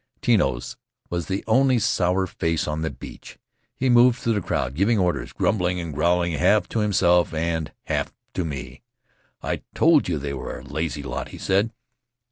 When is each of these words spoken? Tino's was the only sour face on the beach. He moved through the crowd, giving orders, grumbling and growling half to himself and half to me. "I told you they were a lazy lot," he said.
Tino's 0.23 0.77
was 1.11 1.27
the 1.27 1.43
only 1.45 1.77
sour 1.77 2.25
face 2.25 2.67
on 2.67 2.81
the 2.81 2.89
beach. 2.89 3.37
He 3.75 3.87
moved 3.87 4.17
through 4.19 4.33
the 4.33 4.41
crowd, 4.41 4.73
giving 4.73 4.97
orders, 4.97 5.31
grumbling 5.31 5.79
and 5.79 5.93
growling 5.93 6.31
half 6.31 6.67
to 6.69 6.79
himself 6.79 7.35
and 7.35 7.71
half 7.83 8.11
to 8.33 8.43
me. 8.43 8.81
"I 9.43 9.61
told 9.75 10.09
you 10.09 10.17
they 10.17 10.33
were 10.33 10.57
a 10.57 10.63
lazy 10.63 11.03
lot," 11.03 11.27
he 11.29 11.37
said. 11.37 11.69